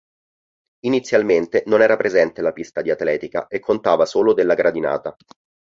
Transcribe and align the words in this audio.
Inizialmente 0.87 1.61
non 1.67 1.83
era 1.83 1.95
presente 1.95 2.41
la 2.41 2.53
pista 2.53 2.81
di 2.81 2.89
atletica 2.89 3.45
e 3.45 3.59
contava 3.59 4.07
solo 4.07 4.33
della 4.33 4.55
gradinata. 4.55 5.15